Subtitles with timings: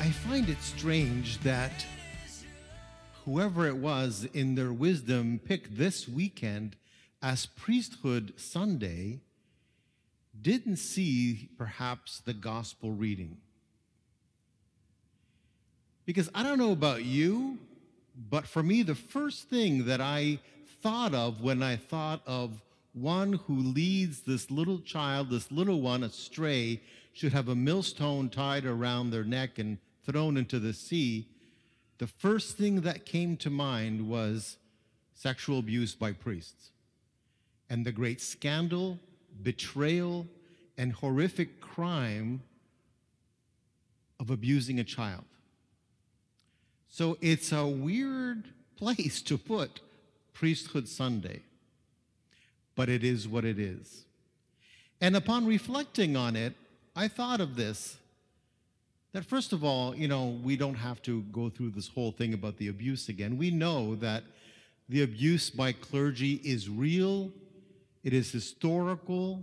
[0.00, 1.84] I find it strange that
[3.24, 6.76] whoever it was in their wisdom picked this weekend
[7.20, 9.20] as Priesthood Sunday
[10.40, 13.36] didn't see perhaps the gospel reading.
[16.06, 17.58] Because I don't know about you,
[18.30, 20.38] but for me, the first thing that I
[20.82, 26.02] thought of when I thought of one who leads this little child, this little one
[26.02, 26.80] astray,
[27.12, 31.28] should have a millstone tied around their neck and thrown into the sea,
[31.98, 34.56] the first thing that came to mind was
[35.14, 36.70] sexual abuse by priests
[37.68, 38.98] and the great scandal,
[39.42, 40.26] betrayal,
[40.76, 42.42] and horrific crime
[44.18, 45.24] of abusing a child.
[46.88, 49.80] So it's a weird place to put
[50.32, 51.42] Priesthood Sunday,
[52.80, 54.06] but it is what it is.
[55.02, 56.54] And upon reflecting on it,
[56.96, 57.98] I thought of this
[59.12, 62.32] that first of all, you know, we don't have to go through this whole thing
[62.32, 63.36] about the abuse again.
[63.36, 64.24] We know that
[64.88, 67.30] the abuse by clergy is real,
[68.02, 69.42] it is historical,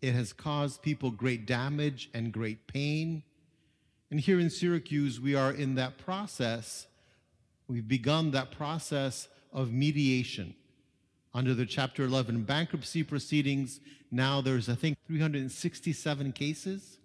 [0.00, 3.24] it has caused people great damage and great pain.
[4.12, 6.86] And here in Syracuse, we are in that process.
[7.66, 10.54] We've begun that process of mediation
[11.32, 13.80] under the Chapter 11 bankruptcy proceedings.
[14.10, 16.98] Now there's, I think, 367 cases,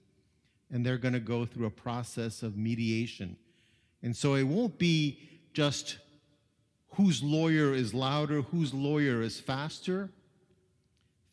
[0.72, 3.38] and they're going to go through a process of mediation.
[4.02, 5.20] And so it won't be
[5.54, 6.00] just
[6.92, 10.10] whose lawyer is louder, whose lawyer is faster.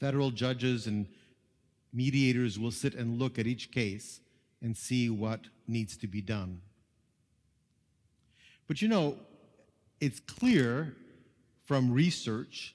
[0.01, 1.07] Federal judges and
[1.93, 4.21] mediators will sit and look at each case
[4.61, 6.61] and see what needs to be done.
[8.67, 9.17] But you know,
[10.01, 10.97] it's clear
[11.65, 12.75] from research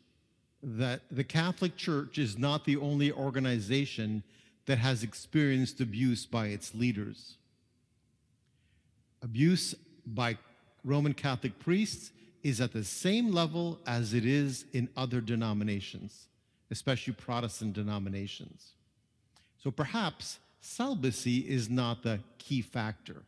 [0.63, 4.23] that the Catholic Church is not the only organization
[4.65, 7.37] that has experienced abuse by its leaders.
[9.21, 9.75] Abuse
[10.05, 10.37] by
[10.83, 12.11] Roman Catholic priests
[12.43, 16.27] is at the same level as it is in other denominations,
[16.71, 18.73] especially Protestant denominations.
[19.57, 23.23] So perhaps celibacy is not the key factor.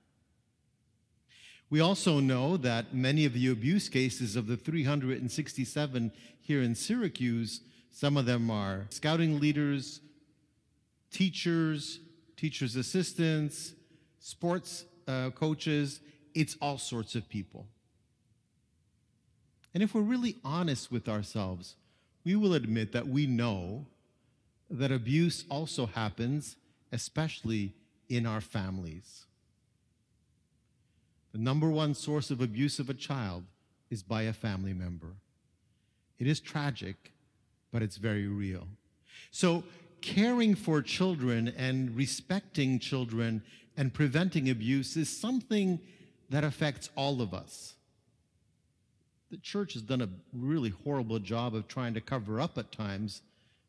[1.70, 7.62] We also know that many of the abuse cases of the 367 here in Syracuse,
[7.92, 10.02] some of them are scouting leaders,
[11.12, 12.00] teachers,
[12.36, 13.74] teachers' assistants,
[14.20, 16.00] sports uh, coaches,
[16.34, 17.68] it's all sorts of people.
[19.74, 21.76] And if we're really honest with ourselves,
[22.24, 23.86] we will admit that we know
[24.70, 26.56] that abuse also happens,
[26.92, 27.74] especially
[28.08, 29.26] in our families.
[31.40, 33.46] The number one source of abuse of a child
[33.90, 35.14] is by a family member.
[36.18, 37.14] It is tragic,
[37.72, 38.68] but it's very real.
[39.32, 39.64] So,
[40.02, 43.42] caring for children and respecting children
[43.78, 45.80] and preventing abuse is something
[46.30, 47.76] that affects all of us.
[49.32, 53.22] The church has done a really horrible job of trying to cover up at times,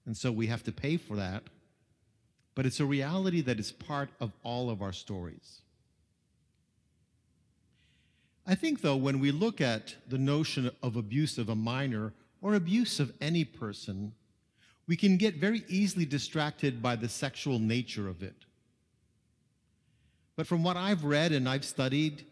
[0.07, 1.45] and so we have to pay for that.
[2.57, 5.63] But it's a reality that is part of all of our stories.
[8.51, 12.13] I think, though, when we look at the notion of abuse of a minor
[12.43, 14.13] or abuse of any person,
[14.89, 18.35] we can get very easily distracted by the sexual nature of it.
[20.35, 22.25] But from what I've read and I've studied,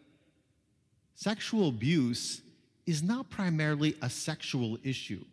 [1.15, 2.41] sexual abuse
[2.85, 5.23] is not primarily a sexual issue.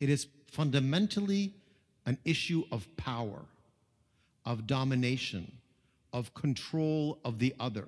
[0.00, 1.52] It is fundamentally
[2.06, 3.42] an issue of power,
[4.46, 5.52] of domination,
[6.14, 7.84] of control of the other.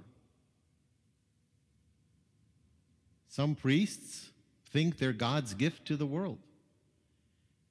[3.30, 4.30] Some priests
[4.72, 6.38] think they're God's gift to the world.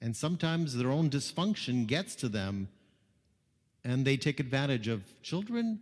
[0.01, 2.69] And sometimes their own dysfunction gets to them
[3.83, 5.81] and they take advantage of children.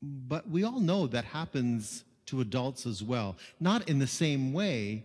[0.00, 3.36] But we all know that happens to adults as well.
[3.58, 5.04] Not in the same way,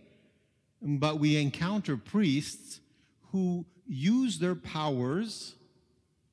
[0.80, 2.78] but we encounter priests
[3.32, 5.56] who use their powers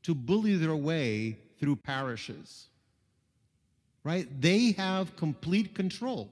[0.03, 2.67] to bully their way through parishes.
[4.03, 4.27] Right?
[4.39, 6.31] They have complete control.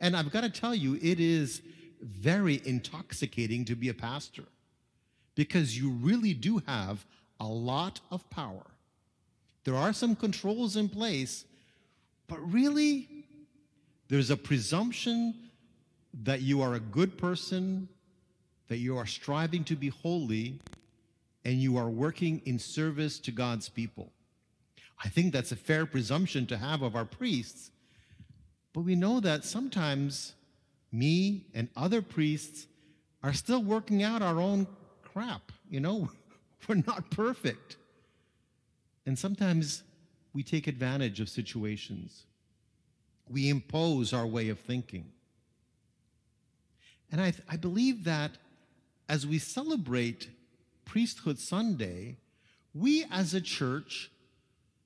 [0.00, 1.62] And I've got to tell you, it is
[2.00, 4.44] very intoxicating to be a pastor
[5.34, 7.04] because you really do have
[7.40, 8.66] a lot of power.
[9.64, 11.44] There are some controls in place,
[12.28, 13.08] but really,
[14.08, 15.34] there's a presumption
[16.22, 17.88] that you are a good person,
[18.68, 20.60] that you are striving to be holy,
[21.44, 24.10] and you are working in service to God's people.
[25.04, 27.70] I think that's a fair presumption to have of our priests.
[28.76, 30.34] But we know that sometimes
[30.92, 32.66] me and other priests
[33.22, 34.66] are still working out our own
[35.02, 35.50] crap.
[35.70, 36.10] You know,
[36.68, 37.78] we're not perfect.
[39.06, 39.82] And sometimes
[40.34, 42.24] we take advantage of situations.
[43.30, 45.06] We impose our way of thinking.
[47.10, 48.32] And I, I believe that
[49.08, 50.28] as we celebrate
[50.84, 52.18] Priesthood Sunday,
[52.74, 54.10] we as a church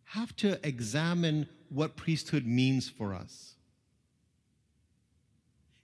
[0.05, 3.57] have to examine what priesthood means for us.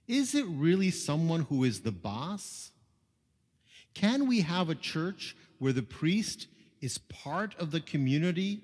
[0.07, 2.71] Is it really someone who is the boss?
[3.93, 6.47] Can we have a church where the priest
[6.81, 8.61] is part of the community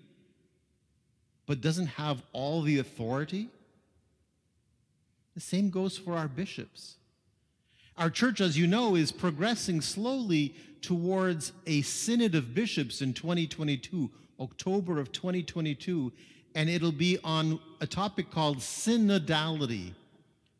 [1.45, 3.49] but doesn't have all the authority?
[5.33, 6.95] The same goes for our bishops.
[7.97, 14.09] Our church, as you know, is progressing slowly towards a synod of bishops in 2022,
[14.39, 16.11] October of 2022,
[16.55, 19.93] and it'll be on a topic called synodality.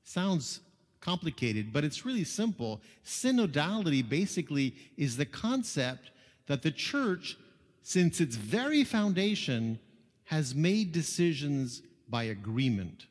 [0.03, 0.59] Sounds
[1.03, 2.81] complicated, but it's really simple.
[3.05, 6.11] Synodality basically is the concept
[6.47, 7.37] that the church,
[7.81, 9.79] since its very foundation,
[10.25, 13.07] has made decisions by agreement,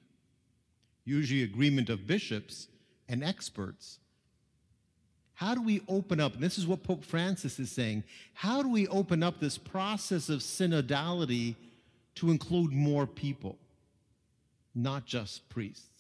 [1.05, 2.69] usually agreement of bishops
[3.09, 3.99] and experts.
[5.35, 6.35] How do we open up?
[6.35, 8.05] And this is what Pope Francis is saying.
[8.33, 11.57] How do we open up this process of synodality
[12.15, 13.59] to include more people,
[14.75, 15.92] not just priests?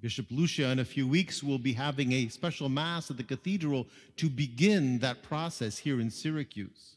[0.00, 3.86] Bishop Lucia, in a few weeks, will be having a special Mass at the cathedral
[4.16, 6.96] to begin that process here in Syracuse.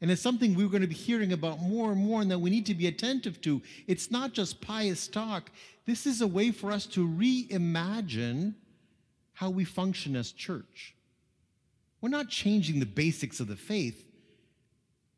[0.00, 2.50] And it's something we're going to be hearing about more and more and that we
[2.50, 3.62] need to be attentive to.
[3.86, 5.50] It's not just pious talk,
[5.86, 8.54] this is a way for us to reimagine
[9.32, 10.94] how we function as church.
[12.00, 14.05] We're not changing the basics of the faith,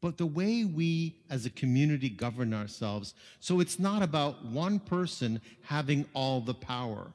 [0.00, 3.15] but the way we as a community govern ourselves.
[3.41, 7.12] So it's not about one person having all the power.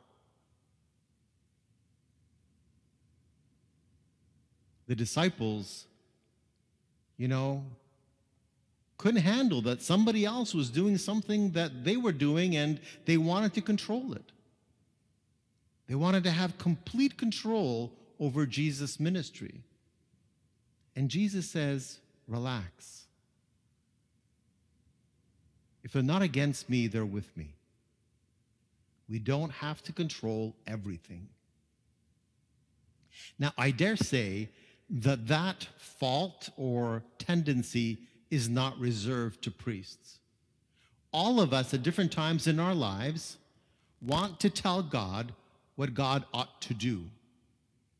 [4.87, 5.85] The disciples,
[7.17, 7.63] you know,
[8.97, 13.53] couldn't handle that somebody else was doing something that they were doing and they wanted
[13.53, 14.31] to control it.
[15.87, 19.61] They wanted to have complete control over Jesus' ministry.
[20.95, 23.05] And Jesus says, relax.
[25.83, 27.55] If they're not against me, they're with me.
[29.09, 31.27] We don't have to control everything.
[33.37, 34.49] Now, I dare say
[34.89, 37.99] that that fault or tendency
[38.31, 40.19] is not reserved to priests.
[41.11, 43.37] All of us at different times in our lives
[44.01, 45.31] want to tell God
[45.75, 47.05] what God ought to do,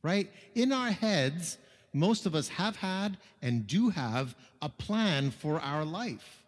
[0.01, 0.31] right?
[0.55, 1.57] In our heads,
[1.93, 6.43] most of us have had and do have a plan for our life.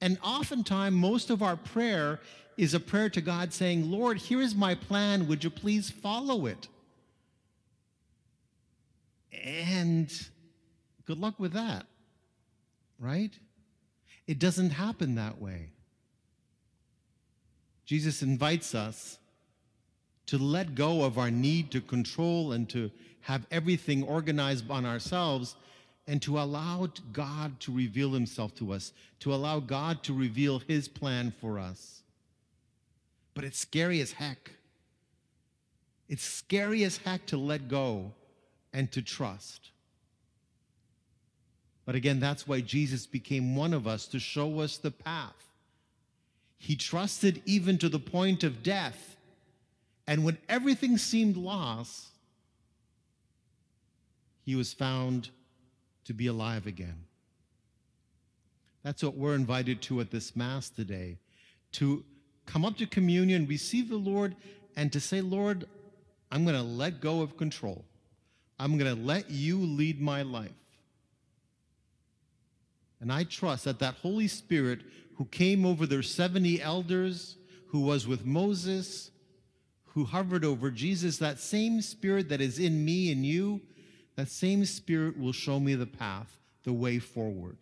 [0.00, 2.20] And oftentimes, most of our prayer
[2.56, 5.26] is a prayer to God saying, Lord, here is my plan.
[5.26, 6.68] Would you please follow it?
[9.42, 10.12] And
[11.06, 11.86] good luck with that,
[12.98, 13.32] right?
[14.26, 15.70] It doesn't happen that way.
[17.84, 19.18] Jesus invites us
[20.26, 22.90] to let go of our need to control and to
[23.22, 25.56] have everything organized on ourselves
[26.06, 30.88] and to allow God to reveal himself to us, to allow God to reveal his
[30.88, 32.02] plan for us.
[33.34, 34.52] But it's scary as heck.
[36.08, 38.12] It's scary as heck to let go
[38.72, 39.70] and to trust.
[41.84, 45.34] But again, that's why Jesus became one of us to show us the path.
[46.58, 49.15] He trusted even to the point of death
[50.06, 52.08] and when everything seemed lost,
[54.44, 55.30] he was found
[56.04, 57.04] to be alive again.
[58.84, 61.18] That's what we're invited to at this Mass today
[61.72, 62.04] to
[62.46, 64.36] come up to communion, receive the Lord,
[64.76, 65.66] and to say, Lord,
[66.30, 67.84] I'm going to let go of control.
[68.58, 70.52] I'm going to let you lead my life.
[73.00, 74.80] And I trust that that Holy Spirit
[75.16, 77.36] who came over their 70 elders,
[77.68, 79.10] who was with Moses,
[79.96, 83.62] who hovered over Jesus, that same spirit that is in me and you,
[84.14, 87.56] that same spirit will show me the path, the way forward.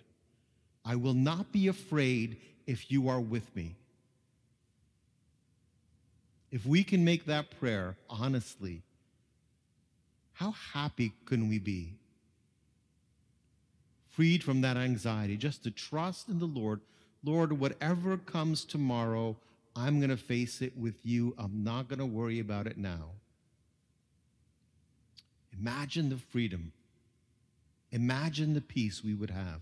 [0.85, 3.77] I will not be afraid if you are with me.
[6.51, 8.83] If we can make that prayer honestly,
[10.33, 11.95] how happy can we be?
[14.09, 16.81] Freed from that anxiety, just to trust in the Lord.
[17.23, 19.37] Lord, whatever comes tomorrow,
[19.77, 21.35] I'm going to face it with you.
[21.37, 23.11] I'm not going to worry about it now.
[25.59, 26.73] Imagine the freedom.
[27.91, 29.61] Imagine the peace we would have.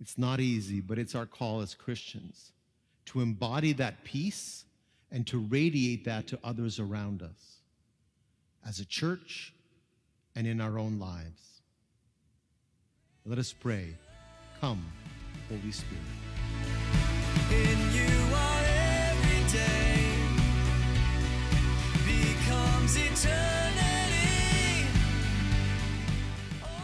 [0.00, 2.52] It's not easy, but it's our call as Christians
[3.06, 4.64] to embody that peace
[5.10, 7.58] and to radiate that to others around us
[8.66, 9.54] as a church
[10.36, 11.62] and in our own lives.
[13.24, 13.96] Let us pray.
[14.60, 14.84] Come,
[15.48, 16.27] Holy Spirit.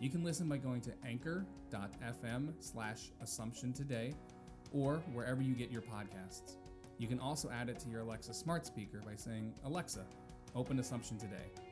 [0.00, 4.14] You can listen by going to anchor.fm slash assumption today
[4.72, 6.56] or wherever you get your podcasts.
[6.96, 10.06] You can also add it to your Alexa smart speaker by saying, Alexa,
[10.54, 11.67] open Assumption today.